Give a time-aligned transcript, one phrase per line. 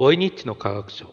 [0.00, 1.12] ボイニッチの科学賞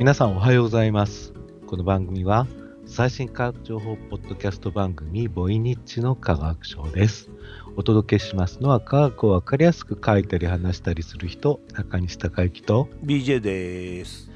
[0.00, 1.32] 皆さんおはようございます。
[1.68, 2.48] この番組は
[2.84, 7.30] 最新科学情報ポッドキャスト番組ボイニッチの科学賞です。
[7.78, 14.32] お届けしますのは科学をわかりやすく書いたり話したりする人中西孝之と BJ です。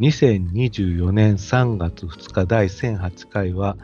[0.00, 3.76] 2024年3月2日第1008回は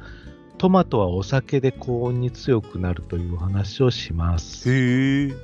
[0.57, 5.35] トマトはお酒で高温に強くなるというお話をしますへえ。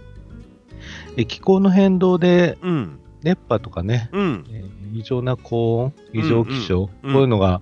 [1.18, 2.98] え気候の変動でうん。
[3.22, 4.46] 熱波とかねうん。
[4.50, 7.60] えー異常な高温異常気象、うんうんこういうのが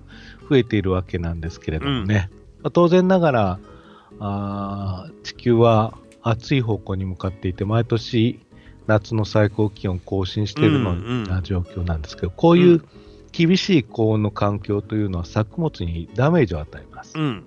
[0.49, 2.29] 増えているわけなんですけれどもね、
[2.63, 3.59] まあ当然ながら
[4.19, 8.39] あー地球は暑い方向に向かっていて毎年
[8.87, 12.85] 夏の最高気温更新しているのうんうんな状況なんですけど、こういううん
[13.31, 17.45] 厳しい高温の環境というのは作物にダメージを与えます、うん。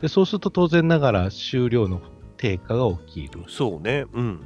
[0.00, 2.00] でそうすると当然ながら収量の
[2.36, 4.06] 低下が起きるそうね。
[4.12, 4.40] うん。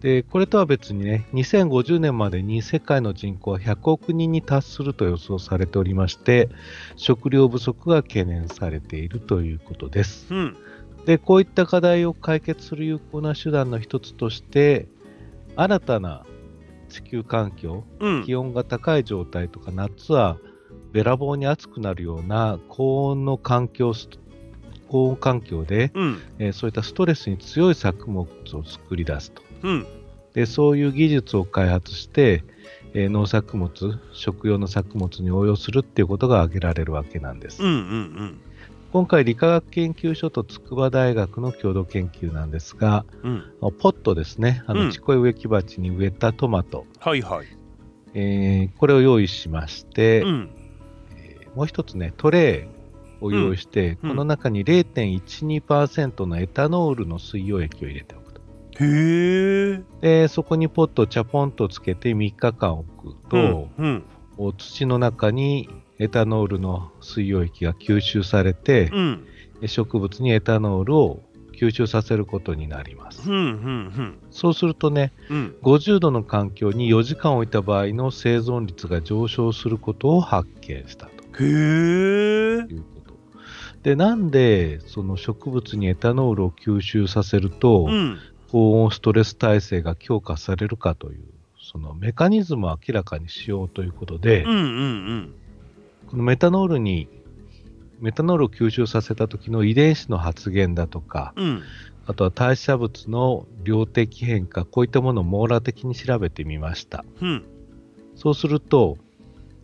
[0.00, 6.48] でこれとは別にね2050年までに世界の人口は100億人に達すると予想されておりまして
[6.96, 10.56] 食料不足が懸念されているということですうん。
[11.06, 14.88] でこういった課題を解決する有効な手段の一つとして
[15.56, 16.24] 新たな
[16.88, 18.24] 地球環境うん。
[18.24, 20.38] 気温が高い状態とか夏は
[20.92, 23.94] べらぼうに暑くなるような高温の環境
[24.88, 26.22] 高温環境で、うん。
[26.38, 29.86] えーそういったストレスに強い作物を作り出すとうん。
[30.34, 32.44] でそういう技術を開発して、
[32.94, 33.70] えー農作物
[34.12, 37.68] 食用の作物に応用するっていうことが挙げられるわけなんです、うん。
[37.68, 38.40] うん。
[38.92, 43.44] 今回理化学研究所と筑波大学の共同研究なんですがうん。
[43.78, 47.46] ポットですねあうんの地恋植木鉢に植えたトマト、はいはい。
[48.12, 50.50] えーこれを用意しまして、うん。
[51.16, 58.40] えーもう一つねトレーを用意して、うんこの中に0.12%のエタノールの水溶液を入れておくと
[58.78, 59.82] へえ。
[60.02, 64.04] でそこにポットをチャポンとつけて3日間置くと、うん。
[64.58, 65.70] 土の中に
[66.02, 69.26] エタノールの水溶液が吸収されて、うん。
[69.66, 73.30] 植物にエタノールを吸収させることになります。
[73.30, 73.36] うん。
[73.36, 74.18] うん。
[74.30, 75.56] そうするとね、うん。
[75.62, 81.22] 50度の環境に4時間置いた場合の生存率が上昇することを発見したと。
[82.68, 83.14] いうこと。
[83.84, 88.18] で、なんでその植物にエタノールを吸収させると、うん。
[88.50, 91.24] 高温ストレス耐性が強化されるかという、
[91.58, 94.50] そのメカニズムを明らかにしようということで、うん。
[94.50, 95.34] うん。
[96.12, 97.08] このメタノールに、
[98.00, 101.62] メタノールを吸収させた時の遺伝子の発現だとか、うん。
[102.04, 107.06] あとは代謝物の量的変化、こういったものを網羅的に調べてみました。
[107.22, 107.44] うん。
[108.14, 108.98] そうすると、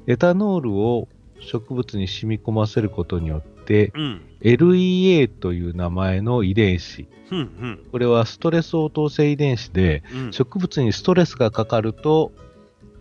[0.06, 1.06] エタノールを
[1.40, 4.22] 植物に染み込ませることによって、うん。
[4.40, 7.38] LEA という名前の遺伝子、うん。
[7.38, 7.80] うん。
[7.92, 10.32] これはストレス応答性遺伝子で、うん。
[10.32, 12.32] 植物にストレスがかかると、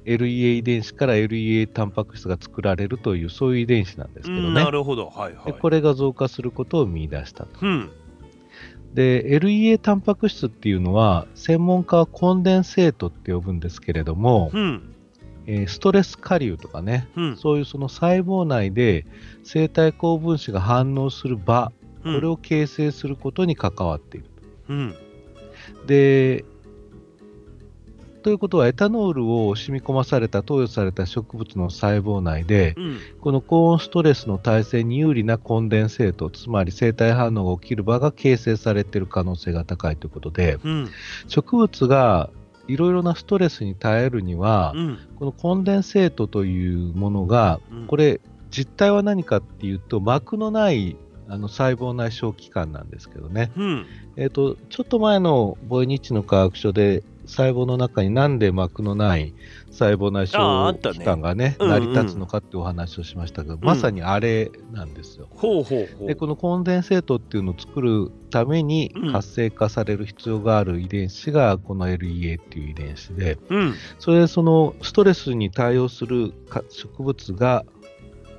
[0.08, 4.54] LEA 遺伝子から LEA タンパク質が作られるという、そういう遺伝子なんですけどね。
[4.54, 5.08] なるほど。
[5.08, 5.46] はいはい。
[5.48, 7.60] でこれが増加することを見出したと。
[7.62, 7.92] うん。
[8.94, 14.94] で、LEA タンパク質っていうのは、専門家はコンデンセートって呼ぶんですけれども、うん。
[15.46, 17.38] えーストレス下流とかね、うん。
[17.38, 19.06] そういうその細胞内で
[19.44, 21.72] 生体高分子が反応する場、
[22.04, 24.28] これを形成することに関わっている。
[24.70, 24.96] うん。
[25.86, 26.46] で、
[28.28, 33.00] ということは、エタノールを染み込まされた、投与された植物の細胞内で、うん。
[33.22, 40.90] この高温ストレスの耐性に有利なコンデンセート、つまり生体反応が起きる場が形成されている可能性が高いということで、うん。
[41.30, 42.30] 植物が
[42.68, 45.00] いろいろなストレスに耐えるには、うん。
[45.18, 48.20] このコンデンセートというものが、うんこれ、
[48.52, 50.98] 実態は何かっていうと、膜のない
[51.30, 53.86] あの細胞内小器官なんですけどね、うん。
[54.16, 59.34] えっとちょっと前のボイニッチの科学書で、細胞の中になんで膜のない
[59.72, 65.28] 細胞内小器官がね、うんうん成り立つのかってお話をしましたが、まさにあれなんですよ。
[65.30, 66.08] ほうほうほう。
[66.08, 73.74] でこのコンデンセートっていうのを作るためにうん活性化される必要がある遺伝子がこの LEA っていう遺伝子で、うん。
[74.00, 77.66] それでそのストレスに対応するか植物が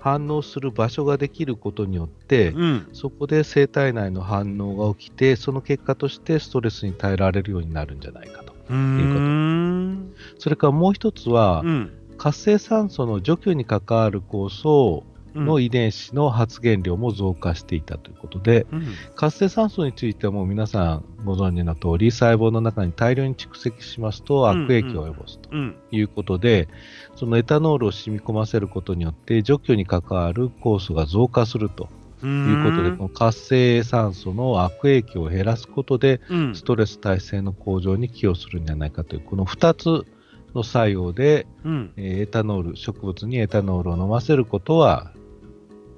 [0.00, 2.88] 反応する場所ができることによって、うん。
[2.92, 8.47] そこで生体内の反応が起きて、その結果としてストレスに耐えられるようになるんじゃないかと。
[8.68, 10.38] う。
[10.38, 11.94] それからもう一つは、うん。
[12.18, 15.04] 活性酸素の除去に関わる酵素を
[15.34, 26.68] の遺伝子の発現量も増加していたということで、うん活性酸素についてはもう皆さんご存知の通り、細胞の中に大量に蓄積しますと悪影響を及ぼすとうんいうことで、
[27.16, 32.96] そのエタノールを染み込ませることによって除去に関わる酵素が増加するとういうことで、ん。
[32.96, 36.54] この活性酸素の悪影響を減らすことで、うん。
[36.54, 40.06] ストレス耐性の向上に寄与するんじゃないかという、この2つ
[40.54, 41.92] の作用で、うん。
[41.96, 45.12] えーエタノール、植物にエタノールを飲ませることは、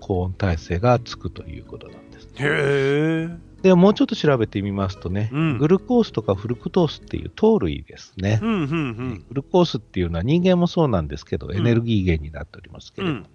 [0.00, 2.28] 高温耐性がつくということなんです。
[2.36, 5.58] へえで、もうちょっと調べてみますとね、うん。
[5.58, 8.40] グルコースとかフルクトースっていう糖類ですね。
[8.42, 11.54] うんうんグルコースっていうのは人間もそうなんですけど、ん。
[11.54, 13.26] エネルギー源になっておりますけれども、うん。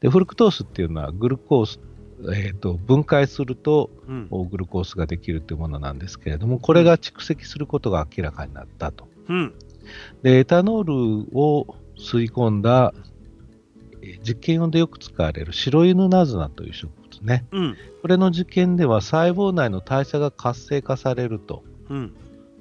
[0.00, 1.80] でフルクトースっていうのはグルコース、
[2.22, 9.08] えーと分解するとうんグルコースができるというものなんですけれども、これが蓄積することが明らかになったと。
[9.28, 9.54] うん
[10.22, 12.92] で、エタノールを吸い込んだ、
[14.02, 17.44] えー実験用でよく使われる白犬ナズナという植物ね。
[17.50, 21.62] うんこれの実験では細胞内の代謝が活性化されると。
[21.90, 22.14] うん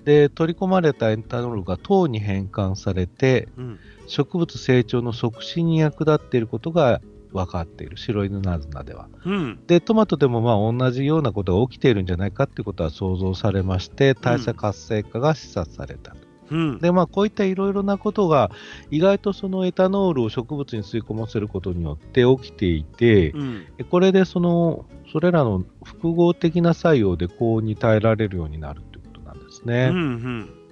[0.03, 7.01] で、取り込まれたエタノールが糖に変換されて、うん植物成長の促進に役立っていることが
[7.35, 9.07] 分かっている白犬ナズナでは。
[9.25, 16.17] うんで、トマトでもまあ同じようなことが起きているんじゃないかっていうことは想像されまして、代謝活性化が示唆されたと。
[16.51, 18.51] うんで、まあこういったいろいろなことが
[18.91, 29.89] 意外とそのエタノールを植物に吸い込ませることによって起きていて、うんこれでその、それらの複合的な作用で高温に耐えられるようになるということなんですうね。
[29.89, 30.64] ん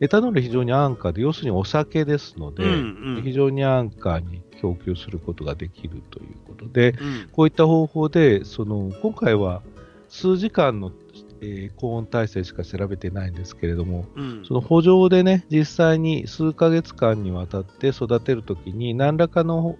[0.00, 2.70] エタノール非常に安価で、要するにお酒ですので、うん
[3.16, 3.22] うん。
[3.22, 7.28] 非常に安価に供給することができるということで、うん。
[7.32, 9.62] こういった方法で、その今回は
[10.08, 10.92] 数時間の、
[11.40, 14.44] えー高温耐性しか調べてないんですけれども、うん。
[14.46, 19.76] その補助でね、実際に数ヶ月間にわたって育てるときに、何らかの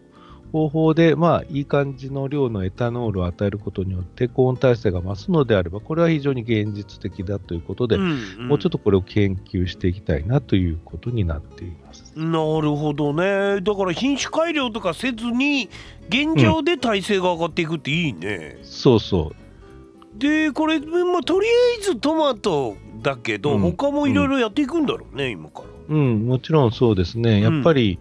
[0.52, 12.12] 方法で、まあ、いい感じの量のエタノールを与えることによって、高温耐性が増すのであれば、これは非常に現実的だということで、うんもうちょっとこれを研究していきたいなということになっています。
[12.16, 13.60] なるほどね。
[13.60, 15.68] だから品種改良とかせずに
[16.08, 20.18] 現状で体勢が上がっていくっていいね、そうそう。
[20.18, 23.60] でこれ、まあ、とりあえずトマトだけど、うん。
[23.60, 25.64] 他もいろいろやっていくんだろうね、今から。
[25.88, 27.40] うん、もちろんそうですね。
[27.40, 27.98] やっぱり、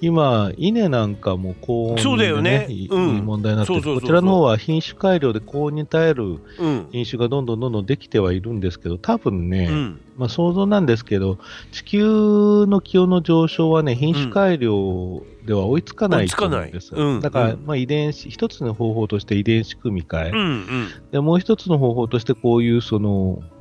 [0.00, 2.66] 今、稲なんかも高温で、ね、そうだよね。
[2.70, 3.18] いうん。
[3.18, 10.00] い問題になってこちらの方は品種改良で高温に耐えるうん品種がどんどんどんどんできてはいるんですけど、多分ね、うん。
[10.16, 11.38] まあ、想像なんですけど、
[11.72, 17.20] 地球の気温の上昇はね、品種改良では追いつかないと思うんですうん。
[17.20, 17.66] だから、うん。
[17.66, 20.88] まあ、遺伝子、一つの方法として遺伝子組み換え、うんうん。
[21.10, 23.59] でもう一つの方法として、こういうその、まあ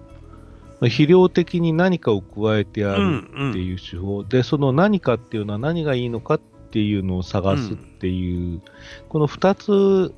[0.88, 6.40] 肥料的に何かを加えてやるうんうんっていう手法、で、その何かっていうのは何がいいのかっ
[6.72, 8.62] ていうのを探すっていう、
[9.10, 10.14] この2つ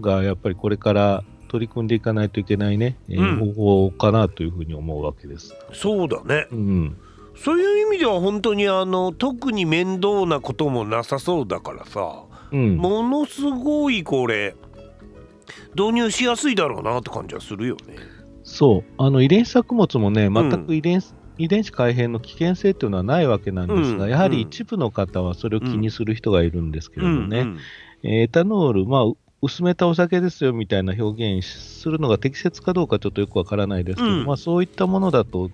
[0.00, 5.54] がやっぱりこれから取り組んでいかないといけないね、えーうん方法かなというふうに思うわけです。
[5.72, 6.96] そうだねうん。
[7.36, 12.76] そういう意味では本当にあの特に面倒なこともなさそうだからさうん。
[12.76, 14.54] ものすごいこれ
[15.74, 17.96] 導入しやすいだろうなって感じはするよね。
[18.48, 18.84] そう。
[18.96, 20.34] あの、遺伝子作物もね、ん。
[20.34, 24.10] 全く遺伝子、遺伝子改変の危険性っていうのはないわけなんですが、うん。
[24.10, 27.46] やはり一部の方はそれを気にする人がいるんですけれどね、
[28.02, 34.24] エタノール、まあ、う薄めたお酒ですよみたいな表現するのが適切かどうかちょっとよくわからないですけど、うん。
[34.24, 35.50] まあ、そういったものだと、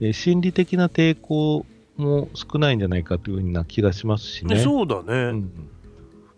[0.00, 1.64] えー心理的な抵抗
[1.96, 4.60] も少ないんじゃないかというふうな気がしますしでね。
[4.60, 5.50] そうだね、うん。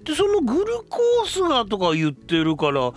[0.04, 2.92] でそのグルコースがとか言ってるから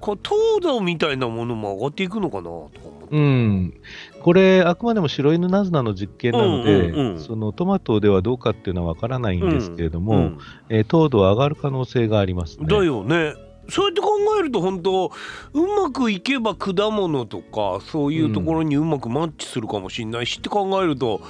[0.00, 3.16] こう糖度みたいなものも上がっていくのかなとか思って。
[3.16, 3.74] うん、
[4.20, 10.38] これ、あくまでも白犬ナズナの実験なので、うんうんうんそのトマトではどうかっていうのはわからないんですけれども、うん
[10.68, 12.66] えー糖度は上がる可能性がありますね。
[12.68, 13.34] だよね。
[13.70, 14.08] そうやって考
[14.38, 15.12] えると本当
[15.52, 21.20] うまくいけば果物とかそういうところにうまくマッチするかもしれないしって考えると、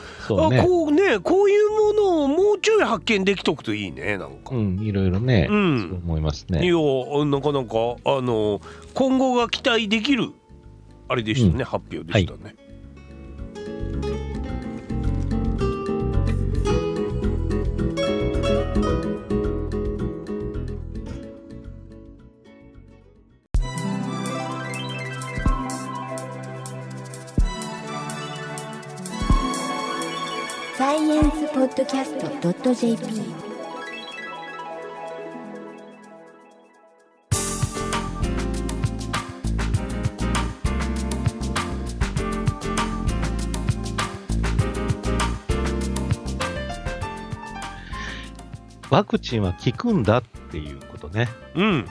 [0.50, 4.54] ねあこうねこういうものをもうちょい発見できとくといいねなんか。
[4.54, 6.66] うん、いろいろね、うん思いますいね。
[6.66, 6.74] や
[7.24, 8.60] なかなかあの
[8.94, 10.30] 今後が期待できる
[11.08, 12.54] あれでしたね、発表でしたね。
[12.54, 12.67] サ
[31.88, 33.48] スポッドキャスト .jp
[48.90, 51.28] ワクチンは効くんだっていうことね。
[51.54, 51.86] うん。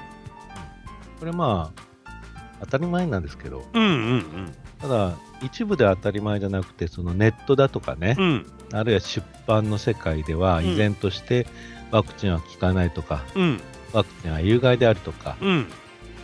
[1.20, 2.14] これまあ、
[2.60, 8.46] 当たり前なんですけど、うんうんただ、一部で当たり前じゃなくて、そのネットだとかねう、ん。
[8.74, 10.72] あるいは出版の世界では、うん。
[10.72, 11.48] 依然として
[11.92, 13.62] ワクチンは効かないとか、うん。
[13.94, 15.68] ワクチンは有害であるとか、うん。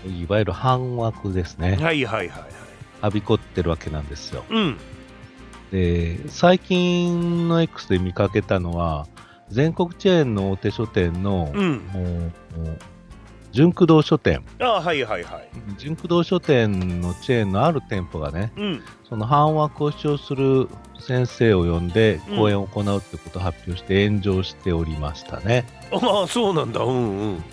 [0.05, 2.41] いわゆる反枠ですね、はいはいはいはい。
[3.01, 4.43] はびこってるわけなんですよ。
[4.49, 4.77] うん。
[5.71, 9.07] で、最近の X で見かけたのは、
[9.49, 11.77] 全国チェーンの大手書店の、うん。
[11.93, 12.79] もう、もう
[13.53, 15.49] 純駆動書店、あはいはいはい。
[15.77, 18.81] 純駆動書店のチェーンのある店舗がね、うん。
[19.07, 20.67] その反枠を主張する
[20.99, 22.37] 先生を呼んでうん。
[22.37, 25.65] 講演を行うということを発表して炎上しておりましたね。
[25.91, 26.81] ああそうなんだ。
[26.81, 27.43] うんうん。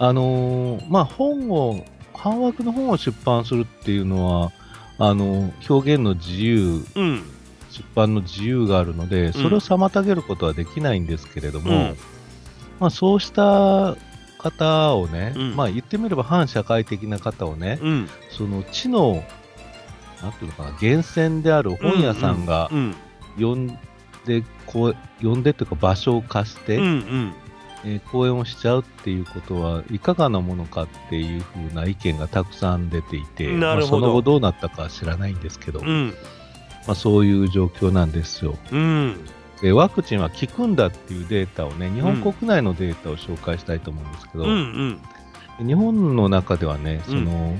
[0.00, 4.52] あのーまあ本を、反枠の本を出版するっていうのは、
[4.98, 7.22] あの表現の自由、うん。
[7.70, 11.96] 出版の自由があるので、それを妨げることはできないんですけれども、うん。
[12.80, 13.96] まあ、そうした
[14.38, 15.56] 方をね、うん。
[15.56, 18.08] まあ言ってみれば反社会的な方をね、うん。
[18.30, 19.24] その知の、
[20.22, 22.94] なんていうのかな、源泉である本屋さんがうん
[23.38, 23.78] 呼ん
[24.24, 27.34] で、こう呼んでというか場所を貸して、うんうん。
[27.84, 36.14] えー講演をしちゃうっていうことはいかがなものかっていうふうな意見がたくさん出ていて、まあその後どうなったかは知らないんですけど、うん。
[36.86, 38.56] まあ、そういう状況なんですよ。
[38.72, 39.20] うん
[39.60, 45.00] でワクチンは効くんだっていうデータをね、日本国内のデータを紹介したいと思うんですけど、うん
[45.58, 45.66] うん。
[45.66, 47.56] 日本の中ではね、その、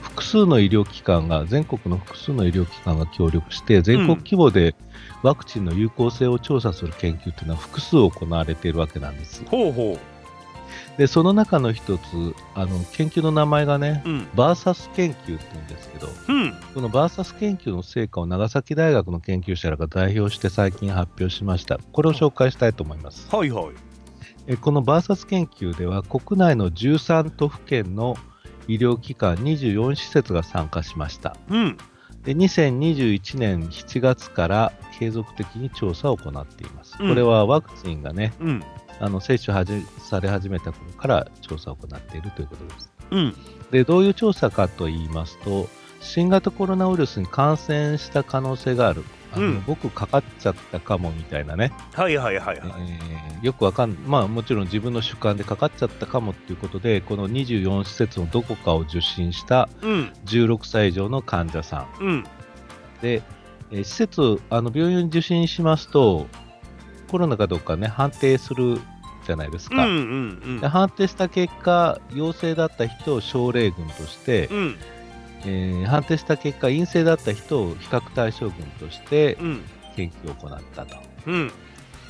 [0.00, 4.74] 複数の医療機関が、全国の複数の医療機関が協力して、全国規模で
[5.22, 9.44] ワクチンの有効性を調査する研究っていうのは複数行われているわけなんです。
[9.46, 9.98] ほうほ
[10.96, 12.02] で、その中の一つ、
[12.54, 21.78] あの、研究の名前がね、ううんバーサス研究って言うんですけど、うんこのバーサス研究の成果を長崎大学の研究者らが代表して最近発表しました。
[21.92, 23.28] これを紹介したいと思います。
[23.34, 23.66] はいはい
[24.46, 28.16] えこのバーサス研究では国内の13都府県の
[28.68, 31.36] 医療機関24施設が参加しました。
[31.48, 31.78] うん
[32.24, 36.96] で2021年7月から継続的に調査を行っています。
[36.98, 38.62] うんこれはワクチンがね、うん
[39.00, 42.90] あの接種はじされ始めた頃から調査を行っているということです。
[43.10, 43.36] うん
[43.70, 45.68] で、どういう調査かと言いますと、
[46.00, 49.04] 新型コロナウイルスに感染した可能性がある。
[49.34, 52.58] あのうん僕かかっちゃったかもみたいなね、はいはいはいはい。
[52.64, 60.12] えーよくわかんまあもちろん自分の主観でかかっちゃったかもっていうことで、この24施設のどこかを受診したうん。
[60.24, 62.04] 16歳以上の患者さん。
[62.04, 62.24] うん。
[63.02, 63.22] で、
[63.70, 66.26] えー施設、あの病院に受診しますと、
[67.10, 68.80] コロナかどうかね、判定する
[69.26, 69.84] じゃないですか。
[69.84, 70.60] うんうんうん。
[70.60, 74.76] で判定した結果、陽性だった人を症例群として、うん
[75.46, 79.60] えー判定した結果、陰性だった人を比較対象群としてうん
[79.96, 80.96] 研究を行ったと。
[81.26, 81.52] うん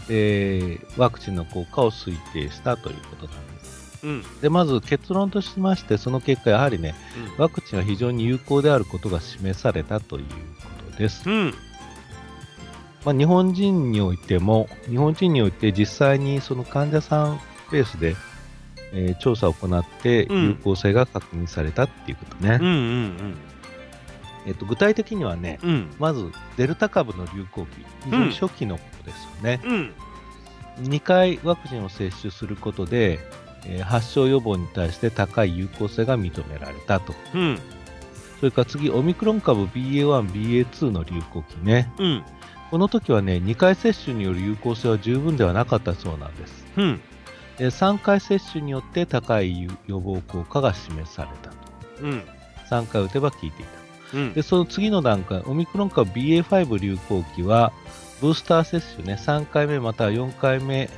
[0.08, 4.06] で、ワクチンの効果を推定したということなんです。
[4.06, 6.94] うんで、まず結論としまして、その結果、やはりね、
[7.38, 10.32] ワクチンは非常に有効であることが示されたというこ
[10.92, 11.28] とです。
[11.28, 11.54] うん
[13.04, 18.16] まあ、日本人においても、日本人において実際にその患者さんベースで、
[18.94, 22.58] えー調査を行ってうん有効性が確認されたっていうことね。
[22.60, 23.34] うんうん
[24.46, 27.68] えっと具体的にはね、うんうんまずデルタ株の流行期、
[28.04, 29.60] 非常に初期のことですよね。
[29.64, 29.92] うん
[30.82, 33.20] 2回ワクチンを接種することで、
[33.66, 37.14] えー発症予防に対して高い有効性が認められたと。
[37.34, 37.58] うん
[38.40, 41.90] それから次、オミクロン株 BA.1、BA.2 の流行期ね。
[41.98, 42.22] うん
[42.70, 46.64] この時はね、2回接種による有効性は十分ではなかったそうなんです。
[47.58, 51.56] うんで3回接種によって高い予防効果が示されたと。
[52.02, 52.22] うん
[52.70, 53.84] 3回打てば効いていた。
[54.14, 57.72] うんで、その次の段階、オミクロン株 BA.5 流行期は、
[58.20, 60.88] ブースター接種ね、3回目または4回目、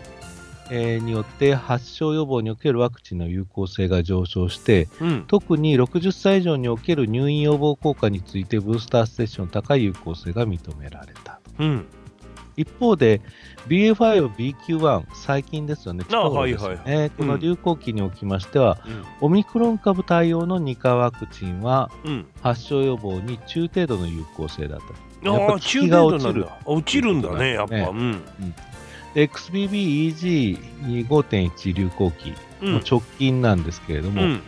[0.70, 11.40] えーによって発症予防におけるワクチンの有効性が上昇して、うん特に60歳以上における入院予防効果についてブースター接種の高い有効性が認められた。
[11.58, 11.86] うん
[12.56, 13.20] 一方で、
[13.68, 16.76] BA.5、BQ.1、最近ですよね、近頃ですよね。
[16.84, 19.04] はいはいこの流行期におきましては、うん。
[19.20, 22.26] オミクロン株対応の2価ワクチンは、うん。
[22.42, 24.86] 発症予防に中程度の有効性だった。
[25.28, 26.58] やっああぱ中程度なんだ。
[26.64, 27.12] 落ちる。
[27.14, 27.74] んだねやっぱ。
[27.74, 28.22] ねうん。
[29.14, 32.32] で XBB.EG2.5.1 流行期
[32.62, 32.74] うん。
[32.74, 34.40] の直近なんですけれども、うん。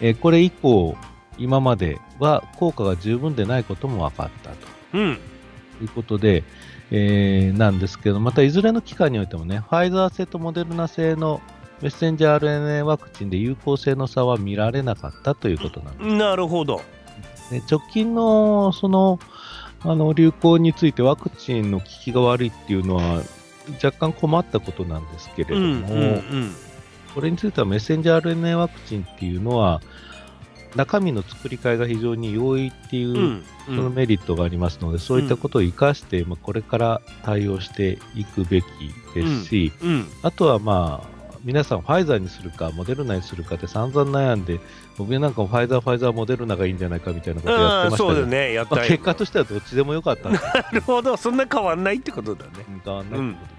[0.00, 0.96] えーこれ以降、
[1.38, 4.56] 今までは効果が十分でないことも分かったと。
[4.94, 5.18] うん。
[5.80, 6.42] いうことで、
[6.90, 11.40] えーなんですけど、またいずれの期間においてもね、ファイザー製とモデルナ製の
[11.82, 16.10] メッセンジャー RNA ワクチンで有効性の差は見られなかったということなんです。
[16.16, 16.80] なるほど
[17.50, 19.18] で直近のその
[19.80, 23.22] あの流行についてワクチンの効きが悪いっていうのは
[23.82, 25.74] 若干困ったことなんですけれどうも、んう
[26.16, 26.54] ん
[27.14, 29.80] これについてはメッセンジャー RNA ワクチンっていうのは、
[30.76, 38.66] 中身の作り替えが非常に容易っていう、そのメリットがありますので、そういったことを生かして、まあ、これから対応していくべき
[39.14, 44.60] ですし、うんあとはまあ、皆さん、ファイザーにするか、モデルナにするかって散々悩んで、
[44.96, 48.36] 僕なんかもファイザー、ファイザー、モデルナがいいんじゃないかみたいなことやってましたけど、ね
[48.70, 50.38] まあ、よ結果としてはどっちでもよかった な
[50.72, 52.50] るほどそんな変わんないってことだね。
[52.84, 53.57] 変わんないってこと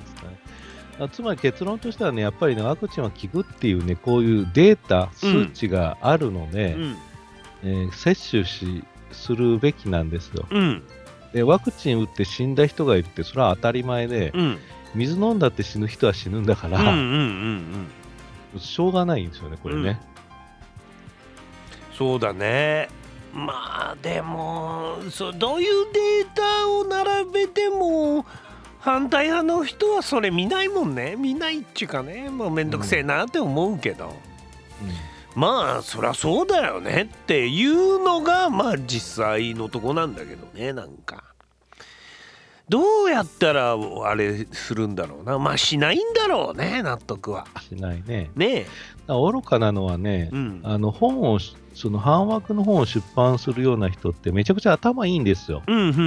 [1.08, 6.98] つまり結論としてはね、やっぱりね、ワクチンは効くっていうね、こういうデータ、数値があるので、うん。
[7.64, 10.46] えー接種しするべきなんですよ。
[10.50, 10.84] うん。
[11.34, 11.44] で。
[11.44, 14.58] ワクチン打って死んだ人がいるって、それは当たり前で、うん。
[14.96, 17.90] 水飲んだって死ぬ人は死ぬんだから、うんうん
[18.54, 18.60] うん。
[18.60, 20.00] しょうがないんですよね、これね。
[21.98, 22.90] そうだね。
[23.34, 28.26] まあでもそうどういうデータを並べても
[28.90, 31.16] 反対派の人はそれ見ないもんね。
[31.16, 32.28] 見ないっちゅうかね。
[32.32, 34.16] もうめんどくせえなって思うけど、
[35.36, 41.24] まあそりゃそうだよねっていうのがまあ実際のとこなんだけどねなんか。
[42.68, 45.38] どうやったらあれするんだろうな。
[45.38, 47.46] まあしないんだろうね納得は。
[47.70, 48.32] しないね。
[48.36, 48.66] ね
[49.08, 50.62] 愚かなのはね、うん。
[50.64, 55.62] あの本をし、その半枠の本を出版するような人ってめちゃくちゃ頭いいんですよ。
[55.68, 56.06] うんうんうんう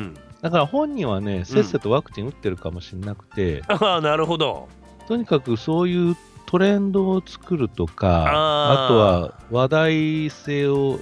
[0.00, 4.68] んだから本人はね、せっせとワクチン打ってるかもしれなくて、ああなるほど。
[5.08, 10.98] とにかくそういうトレンドを作るとか、あとは話題性を、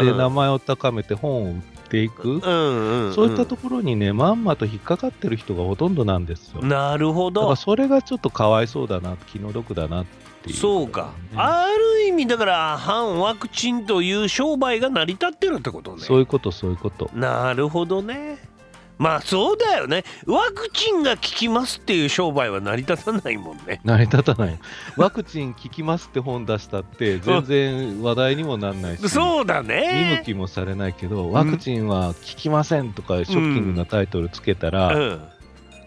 [0.00, 6.62] で名前を高めて本を売っていく、うんうんうんそういったところにね、まんまと引っかかってる人がほとんどなんですよ。
[6.62, 7.42] だなるほど。
[7.42, 10.06] からそれがちょっとかわいそうだな、気の毒だなっ
[10.44, 15.98] ていう、そうか、ある意味だから反ワクチンという商売が成り立ってるってことね。
[16.00, 17.10] そういうこと、そういうこと。
[17.12, 18.47] なるほどね
[18.98, 20.04] まあそうだよね。
[20.26, 23.80] ワクチンが効きますっていう商売は成り立たないもんね。
[23.84, 24.58] 成り立たない。
[24.96, 35.20] ワクチン効きますって本出したって、全然話題にもなんないし、そうだ見ね向きもされないけど、ワクチンは効きませんとか、ショッキングなタイトルつけたら、うん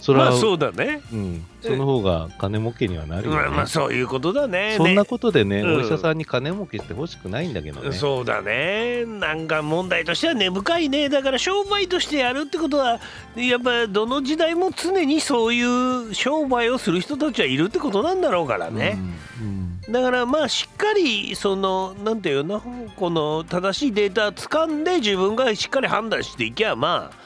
[0.01, 1.01] それは、まあそうだね。
[1.13, 3.37] うん、その方が金儲けにはなるよね。
[3.37, 4.73] まあまあそういうことだね。
[4.75, 5.75] そんなねことでね、うん。
[5.77, 7.91] お医者さんに金儲けしてほしくないんだけどね。
[7.91, 9.05] そうだね。
[9.05, 11.07] なんか問題としては根深いね。
[11.07, 12.99] だから商売としてやるってことは
[13.35, 18.97] やっぱどの時代も常にそういう商売をする人たちはいるってことなんだろうからね、
[19.39, 19.47] うん。
[19.87, 19.93] うん。
[19.93, 22.63] だからまあしっかりそのなんていうの？
[22.95, 27.20] この正しいデータを掴んで自分がしっかり判断していきゃまあ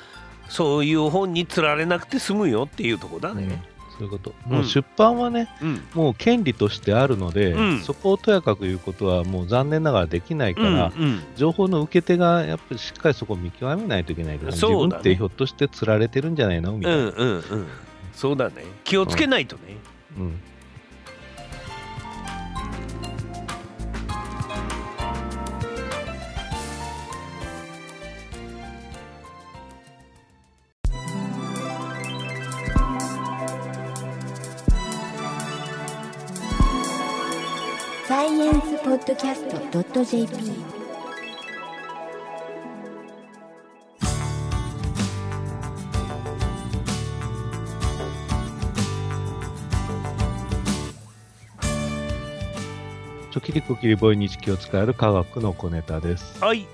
[0.49, 3.47] そういう本につられなくて済むよっていうとこだうん。
[3.47, 3.63] ね。
[3.97, 4.33] そういうこと。
[4.47, 4.53] うん。
[4.57, 5.83] もう出版はね、うん。
[5.93, 7.79] もう権利としてあるので、うん。
[7.81, 11.23] そこをとやかく言うことはもう残念ながらできないかうんら、うん。
[11.35, 14.79] 情報の受け手がやっぱりしっかりそこを見極めないといけないから、そうだね。
[14.79, 16.73] 自分ってひょっとしてつられてるんじゃないの？
[16.73, 16.97] みたいな。
[16.97, 17.67] うんうんうん。
[18.13, 18.65] そうだね。
[18.83, 19.61] 気をつけないとね。
[20.17, 20.39] うん
[38.45, 40.35] エンスポッドキャスト .jp
[53.31, 56.39] ちょきりこきりぼい日記を使える科学の小ネタです。
[56.39, 56.67] はい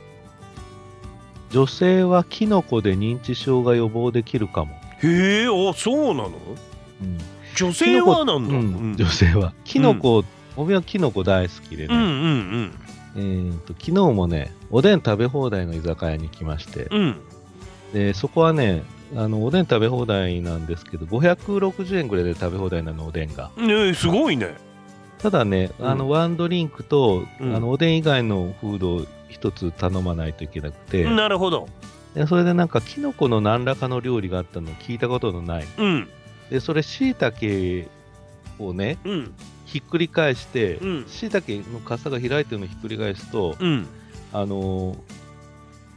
[1.51, 4.73] 女性はキノコで認知症が予防できるかも。
[5.01, 6.31] へえあそうなの？
[7.01, 7.17] うん
[7.55, 8.53] 女性はなんだ？
[8.55, 9.53] ううんん、女性は。
[9.63, 10.25] キノコ、
[10.61, 12.71] 僕はキノコ大好きでね、うんうん
[13.15, 16.99] えーと昨日もね、おでん食べ放題の居酒屋に来まして、うん。
[16.99, 17.21] うん
[17.93, 18.83] でそこはね、
[19.15, 23.49] あのおでん食べ放題なんですけど、560円ぐらいで食べ放題なの、おでんが。
[23.57, 24.55] ねえすごいね。
[25.17, 25.87] ただね、うん。
[25.87, 27.55] あのワンドリンクと、うん。
[27.55, 31.67] あのおでん以外のフードを一つ頼まないといけなくて、なるほど。
[32.13, 35.67] でそれでなんか、キノコの何らかの料理があったのを聞いたことのない。
[35.77, 36.07] うん。
[36.51, 37.87] で、それ、しいたけ
[38.59, 39.33] をね、うん
[39.71, 43.87] ひっくり返してうん、しいたけの傘が開いてるのをひっくり返すと、うん。
[44.33, 44.97] あのー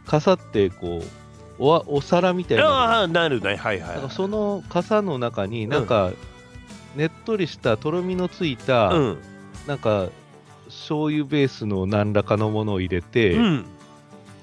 [0.06, 1.02] 傘ってこう
[1.58, 2.64] おわお皿みたいな。
[2.66, 3.56] ああなるね。
[3.56, 6.12] はいはいだからその傘の中になんか、
[6.94, 9.18] ねっとりしたとろみのついた、うん。
[9.66, 10.08] なんか
[10.66, 13.64] 醤油ベースの何らかのものを入れて、うん。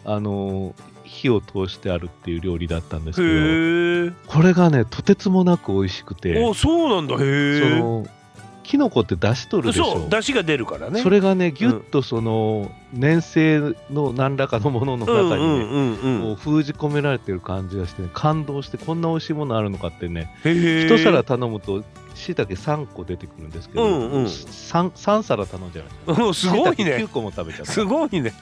[0.03, 4.15] あのー火を通してあるっていう料理だったんですけど。
[4.27, 6.43] これがねとてつもなく美味しくて。
[6.43, 7.15] あそうなんだ。
[7.15, 8.20] へえ。
[8.63, 9.99] キノコって出し取るでしょ。
[9.99, 11.01] そう出汁が出るからね。
[11.01, 24.25] それがねぎゅっとその粘性の何らかのものの中にね、こう封じ込められてる感じがして、ね、感動してこんな美味しいものあるのかってね一皿頼むとしいたけ3個出てくるんですけど、うんうん。
[24.25, 27.71] 3, 三皿頼んじゃいましたうんすごい椎茸ね9個も食べちゃった。
[27.71, 28.33] すごいね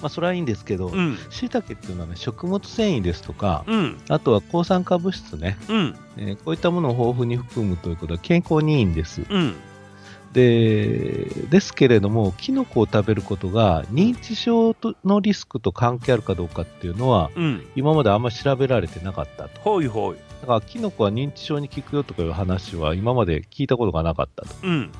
[0.00, 1.18] まあそれはいいんですけどうん。
[1.30, 3.98] しいたけっていうのはね食物繊維ですとかうん。
[4.08, 5.96] あとは抗酸化物質ね、うん。
[6.16, 9.22] えーこういったものを豊富に含むということは健康にいいんです。
[9.28, 9.54] うん。
[10.32, 17.66] でですけれどもキノコを食べることが認知症とのリスクと関係あるかどうかっていうのはうん。
[17.76, 19.60] 今まであんまり調べられてなかったと。
[19.60, 20.16] ほいほい。
[20.42, 24.54] だからキノコは認知症に効くよとかいう話は今まで聞いたことがなかったと。
[24.62, 24.92] うん。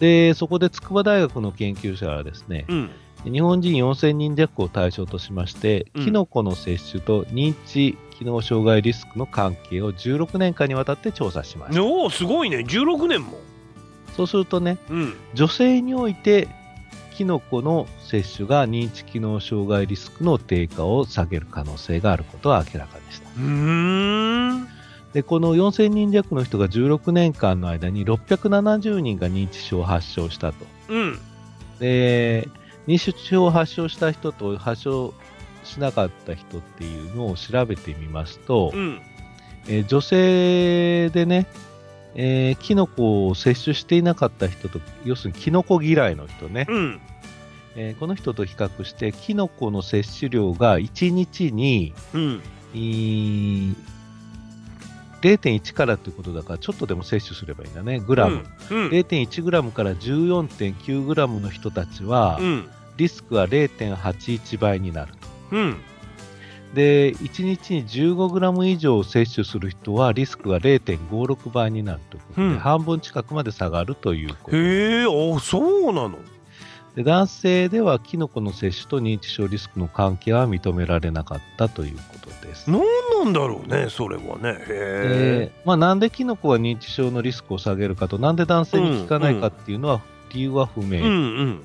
[0.00, 2.90] でそこで筑波大学の研究者はですねうん
[3.24, 11.82] 日本人4000人弱を対象としまして、うんキノコの摂取と認知機能障害リスクの関係を16年間にわたって調査しました。
[11.82, 13.38] おおすごいね16年も
[14.16, 16.48] そうするとね、うん女性において
[17.14, 23.28] キノコの摂取が認知機能障害リスクの低下を下げる可能性があることは明らかでした。
[23.36, 24.68] うーん
[25.12, 30.66] で、この4000人弱の人が16年間の間に670人が認知症を発症したと。
[30.88, 31.18] うん
[31.78, 32.48] で、
[32.86, 35.14] 認知症を発症した人と発症
[35.64, 39.00] しなかった人っていうのを調べてみますと、うん。
[39.66, 41.46] えー女性でね、
[42.14, 47.00] えーキノコを摂取していなかった人と、要するにキノコ嫌いの人ね、うん。
[47.76, 52.42] えーこの人と比較して、キノコの摂取量が1日に、うん
[55.24, 58.44] 0.1からということだから、ちょっとでも摂取すればいいんだね、グラム。
[58.70, 65.56] うん0.1グラムから14.9グラムの人たちは、うんリスクは0.81倍になると。
[65.56, 65.76] うん
[66.74, 74.56] で、1日に15グラム以上摂取する人は、リスクが0.56倍になるということで、うん半分近くまで下がるということ。
[74.56, 76.18] へえあそうなの？
[76.94, 82.70] で男性では、キノコの摂取と認知症リスクの関係は認められなかったということです。
[82.70, 82.80] なん
[83.24, 90.02] なんだろうねそれはねへまあ、なんでキノコは認知症のリスクを下げるかと、なんで男性に効かないかっていうのは、
[90.32, 91.00] 理由は不明。
[91.00, 91.64] うんうん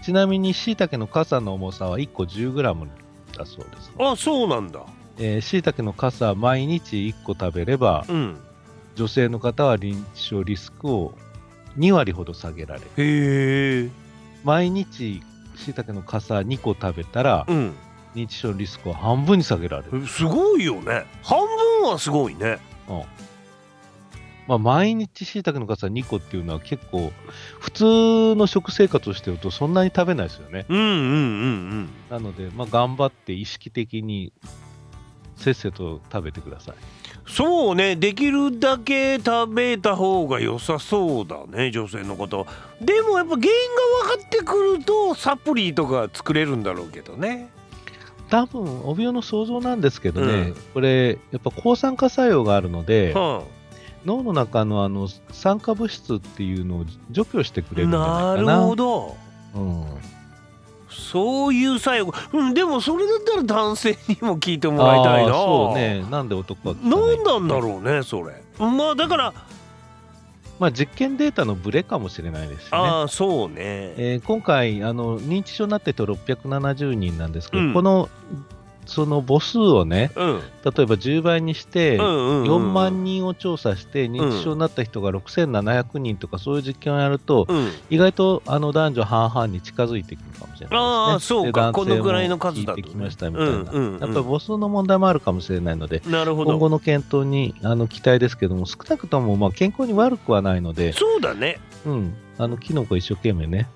[0.00, 2.88] ちなみに、しいたけの傘の重さは1個 10g
[3.36, 3.92] だそうです。
[3.98, 4.80] あそうなんだ
[5.18, 8.36] えー、しいたけの傘は毎日1個食べれば、うん
[8.94, 11.14] 女性の方は認知症リスクを
[11.78, 12.86] 2割ほど下げられる。
[12.96, 14.07] へえ
[14.44, 15.22] 毎日
[15.56, 17.74] しいたけの傘2個食べたら、うん
[18.14, 20.06] 認知症リスクは半分に下げられる。
[20.06, 21.38] すごいよね半
[21.82, 23.02] 分はすごいねうん
[24.48, 27.12] まあ、毎日しいたけの傘2個っていうのは結構、
[27.60, 27.84] 普通
[28.34, 30.64] の食生活をしてるとそんなに食べないですよね。
[30.70, 30.88] うんうんう
[31.80, 34.32] んなので、まあ、頑張って意識的に
[35.36, 36.76] せっせと食べてください。
[37.28, 42.46] そうねできるだけ食べた方が良さそうだね女性のこと。
[42.80, 43.50] でもやっぱ原因
[44.06, 47.50] が分かってくるとサプリとか作れるんだろうけどね。
[48.30, 50.54] 多分、帯病の想像なんですけどね、うん。
[50.74, 53.42] これ、やっぱ抗酸化作用があるので、は
[54.04, 54.88] 脳の中のあ。
[54.88, 58.66] の酸化物質っていうのを除去してくれあ、るんじゃなるないかな。
[58.66, 59.16] ほど
[59.54, 59.84] うん、
[60.90, 65.32] そういう作用がうんでもそれだったら男性にも聞いてもらいたいな。
[65.32, 66.04] そうね。
[66.10, 68.42] なんで男は何なんだろうねそれ。
[68.58, 69.34] まあだから、
[70.58, 72.78] まあ、実験データのブレかもしれないですしね。
[72.78, 73.54] ああそうね。
[73.96, 77.74] えー今回あの、認知症になってる人670人なんですけど、うん。
[77.74, 78.08] この
[78.88, 80.40] その母数をね、うん。
[80.40, 87.70] 例えば10倍にして、うんうんうん4万人を調査して、認知症になった人が6700人とか、そういう実験をやると、うん。
[87.90, 90.78] 意外とあの男女半々に近づいてくるかもしれないですね。
[90.78, 91.72] ああそうか。
[91.72, 94.00] このぐらいの数だとも聞いてきましたみたいな、うんうんうん。
[94.00, 96.52] やっぱり母数の問題もあるかもしれないので、なるほど。
[96.52, 101.60] 今後の検討にあの期待ですけども、少なくともまあ健康に悪くはないので、そうだね。
[101.84, 103.68] うん、あのキノコ一生懸命ね、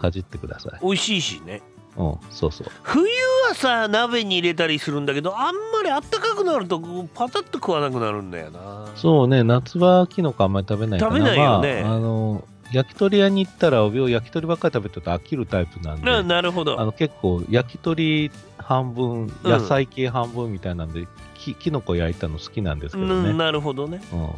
[0.00, 0.80] かじってください。
[0.82, 1.62] 美味しいしね
[1.96, 2.66] うん、そうそう。
[2.82, 3.04] 冬
[3.48, 6.78] はさ鍋に入れたりするんだけどあんまりあったかくなると
[7.14, 8.90] パタッと食わなくなるんだよな。
[8.96, 11.82] そうね、夏はキノコあんまり食べないから食べないよね。
[11.82, 16.80] まあ、あの焼き鳥屋に行ったら、お病焼き鳥ばっかり食べてると飽きるタイプなんで、ななるほど。
[16.80, 23.30] あの結構焼き鳥半分、うん野菜系半分みたいなんで、ききのこ焼いたの好きなんですけどね。
[23.30, 24.00] うんなるほどね。
[24.12, 24.30] うん。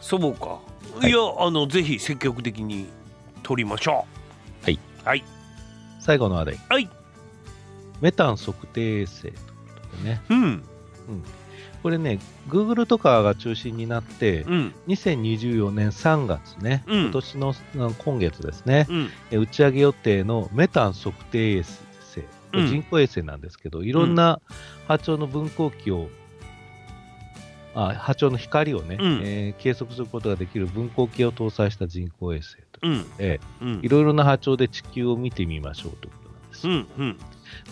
[0.00, 0.58] そうか、
[1.02, 1.08] い。
[1.08, 2.86] い、やあのぜひ積極的に
[3.42, 4.06] 取りましょ
[4.62, 5.24] はい、うはい
[5.98, 6.60] 最後の話題。
[6.68, 6.88] はい。
[8.00, 9.40] メタン測定衛星というこ
[9.90, 10.22] とでね。
[10.28, 10.62] うん。
[11.82, 14.74] これね、Google とかが中心になって、うん。
[14.88, 17.00] 2024年3月ね、うん。
[17.04, 19.10] 今年のあ今月ですね、うん。
[19.30, 21.78] え打ち上げ予定のメタン測定衛星、
[22.52, 22.66] うん。
[22.66, 24.40] 人工衛星なんですけど、いろんな
[24.86, 26.08] 波長の分光器を
[27.74, 29.20] あ波長の光をね、うん。
[29.24, 36.68] えー計測することができる分光計を搭載した人工衛星いろいろな波長で地球を見てみましょうということなんです。
[36.68, 37.18] うんうん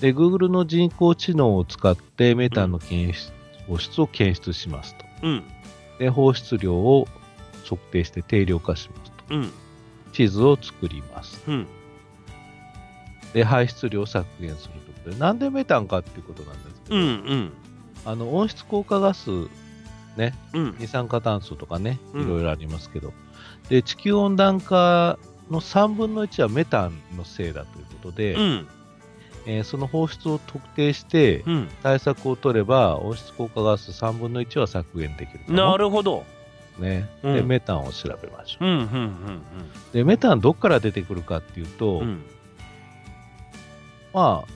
[0.01, 3.33] で、Google の人工知能を使ってメタンの検出
[3.67, 5.05] 放出を検出しますと。
[5.23, 5.45] うん
[5.99, 7.09] で、放出量を
[7.65, 9.35] 測定して定量化しますと。
[9.35, 9.51] うん
[10.13, 11.43] 地図を作ります。
[11.47, 11.67] うん
[13.35, 17.53] で、排出量を削減するということで、なんでメタンかっていうことなんですけど、うんうん
[18.07, 19.31] あの温室効果ガス、
[20.17, 20.77] ね、うん。
[20.79, 22.23] 二酸化炭素とかね、うん。
[22.23, 23.13] いろいろありますけど、
[23.69, 25.19] で地球温暖化
[25.51, 28.69] の3分の1はメタンのせいだということで、うん。
[29.47, 31.69] えーその放出を特定してうん。
[31.83, 35.67] 対策を取れば、温室効果ガス3分の1は削減できるかな。
[35.67, 36.25] もるほど。
[36.79, 37.35] ね、うん。
[37.35, 38.65] で、メタンを調べましょう。
[38.65, 39.43] うんうんうん
[39.93, 42.23] で、メタンどっから出てくるかっていうと、うんうん。
[44.13, 44.53] まあ、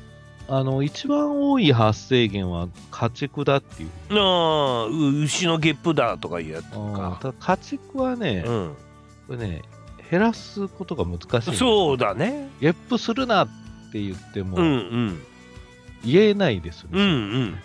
[0.53, 3.91] あの、一番多い発生源は家畜だっていう。
[4.19, 7.19] ああう牛のゲップだとかいうやつか。
[7.23, 8.75] ただ家畜はね、うん。
[9.29, 9.63] これね、
[10.11, 12.51] 減らすことが難しいそうだね。
[12.61, 13.49] ゲップするなっ
[13.93, 15.23] て言ってもうんうん。
[16.05, 17.01] 言えないですよね。
[17.01, 17.13] うんう
[17.45, 17.59] ん。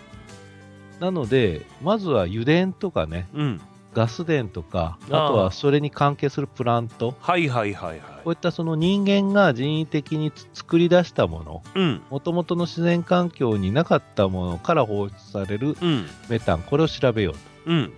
[1.00, 3.60] なので、まずは油田とかね、うん
[3.96, 12.02] ガス田とか、あとはそれに関係するプラント、はいはいはいはこういったその人間が人為的につ作り出したもの、いうん。
[12.10, 16.06] もともとの自然環境になかったものから放出されるうん。
[16.28, 17.40] メタン、これを調べようと。
[17.64, 17.92] うん。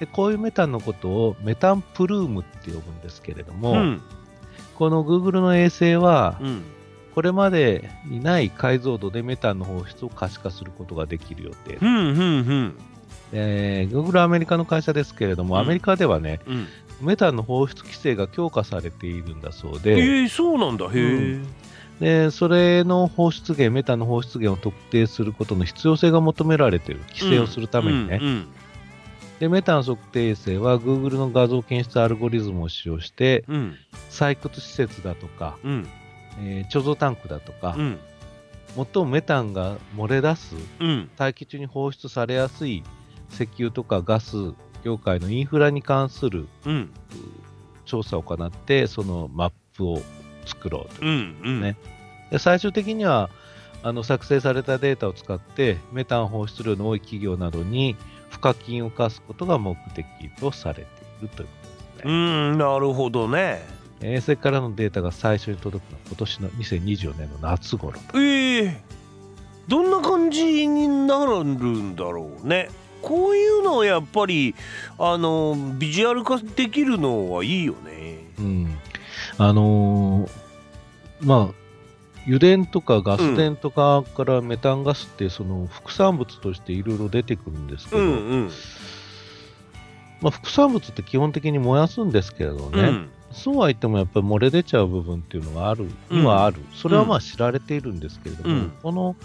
[0.00, 4.02] でこういうメタンのことをメタンプルームって呼ぶんですけれども、うん。
[4.76, 6.62] この Google の衛星は、うん。
[7.14, 11.76] これまでにない解像度でメタンの放出を可視化することができる予定。
[11.82, 12.74] うんうんうん
[13.32, 15.60] えー Google はアメリカの会社ですけれども、うん。
[15.60, 16.66] アメリカではね、うん。
[17.00, 20.86] メタンの放出規制が強化されているんだそうえで、ー、そうなんだ。
[20.86, 21.40] へえ。
[22.00, 28.18] でそれの放出源、メタンの放出源を特定することの必要性が求められている、規制をするためにね。
[28.20, 28.48] うん
[29.40, 33.76] でメタン測定衛星は Google の画像検出アルゴリズムを使用して、うん。
[34.08, 35.88] 採掘施設だとか、うん。
[36.40, 37.98] えー貯蔵タンクだとかう、ん。
[38.76, 41.10] 最もメタンが漏れ出す、うん。
[41.16, 42.84] 大気中に放出されやすい
[43.32, 44.36] 石油とかガス
[44.84, 46.90] 業界のインフラに関するうん
[47.84, 50.00] 調査を行って、そのマップを
[50.46, 51.02] 作ろうと。
[51.02, 51.76] うんうんね
[52.30, 53.28] で最終的には
[53.82, 57.96] あの作成されたデータを使って、メタン放出量の多い企業などに
[58.30, 60.06] 賦課金を課すことが目的
[60.40, 60.84] とされてい
[61.22, 61.52] るというこ
[61.96, 62.12] とですうね。
[62.54, 63.60] んなるほどね
[64.00, 68.18] 衛星からのデータが最初に届くのは今年の2024年の夏頃と。
[68.20, 68.80] ええ
[69.68, 72.68] どんな感じになるんだろうね
[73.02, 74.54] こういうのをやっぱり
[74.98, 78.24] あのビジュアル化できるのはいいよね。
[78.38, 78.78] うん。
[79.38, 80.42] あのー
[81.22, 81.54] まあ、
[82.26, 88.12] 油田とかガス田とかからメタンガスってその副産物としていろいろ出てくるんですけど、うんう
[88.44, 88.50] ん。
[90.20, 98.72] まあ、副産物って基本的に燃やすんですけれどね、うんそうは言ってもやっぱり漏れ出ちゃう部分っていうのがあるにはある、それはまあ知られているんですけれども、うん。
[98.82, 99.16] この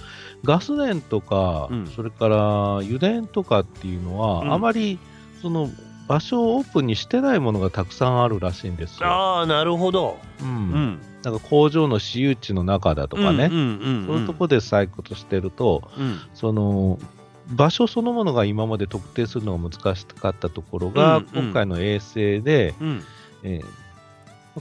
[0.43, 1.87] ガス田とか、うん。
[1.87, 4.53] それから油田とかっていうのは、うん。
[4.53, 4.99] あまり
[5.41, 5.69] その
[6.07, 9.07] 場所をオープンにしてないものがたくさんあるらしいんですよ。
[9.07, 10.17] ああなるほど。
[10.41, 10.51] う、うん。
[10.51, 14.05] んなんか工場の私有地の中だとかね、うんうんうん。
[14.07, 16.19] そういうとこで採掘してると、うん。
[16.33, 16.97] その
[17.49, 21.43] 場所そのものが今まで特定するのが難しかったところが、うんうん。
[21.45, 23.03] 今回の衛星で、うん。
[23.43, 23.65] えー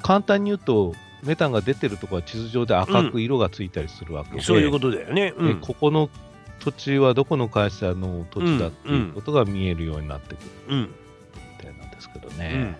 [0.02, 5.34] 簡単に言うと、メタンが出てるところは地図上で赤く色がついたりするわけで、そういうことだよね。
[5.36, 6.08] うでんここの
[6.60, 10.50] 土地はどこの会社の土地だっていうことが見えるようになってくる。
[10.68, 10.80] うん。
[10.82, 10.88] み
[11.62, 12.38] たいなんですけどうん。
[12.38, 12.78] ね。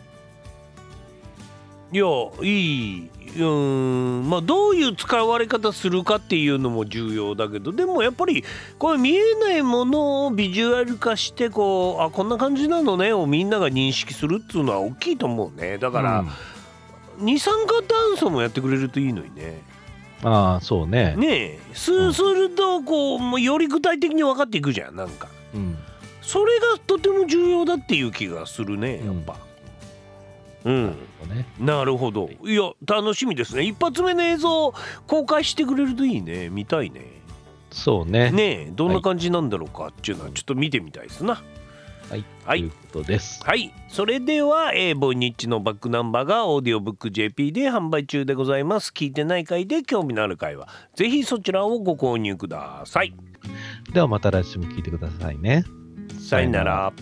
[1.93, 2.05] いや
[2.43, 3.11] いい。
[3.39, 4.29] うん。
[4.29, 8.45] まあどういう使われ方するかっていうのも重要だけどでもやっぱり
[8.79, 15.79] これ見えないものをビジュアル化してこうあこんな感じなのねをみんなが認識するっていうのは大きいと思うね。
[15.79, 16.29] だから、うん
[17.19, 19.63] 二酸化炭素もやってくれるといいのにね。
[20.23, 21.15] ああ、そうね。
[21.17, 21.61] ねえ。
[21.75, 25.29] そうするとこうもうより具体的に分かっていくじゃんなんか。
[25.55, 25.79] うん。
[26.23, 29.37] それがとても重要だっていう気がするねやっぱ。
[30.65, 30.87] うん。
[31.29, 31.47] ね。
[31.59, 32.31] なるほど。
[32.45, 32.55] い。
[32.55, 33.63] や楽しみですね。
[33.63, 34.75] 一発目の映像
[35.07, 36.49] 公開してくれるといいね。
[36.49, 37.03] 見たいね。
[37.71, 38.31] そうね。
[38.31, 38.71] ねえ。
[38.75, 41.43] どんな感じなんだろうかっていうのはちょっと見てみたいですな
[42.11, 42.25] はい。
[42.45, 43.43] はいということです。
[43.45, 53.15] はいそれでは、えーボイニッチのバックナンバーがオーディオブック JP で販売中でございます聞いてない回で興味のある回はぜひそちらをご購入ください
[53.93, 55.65] ではまた来週も聞いてくださいね。
[56.21, 56.93] さよなら